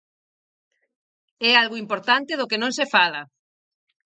É 1.49 1.51
algo 1.61 1.81
importante 1.83 2.33
do 2.39 2.49
que 2.49 2.61
non 2.61 2.71
se 2.77 2.85
fala. 2.95 3.21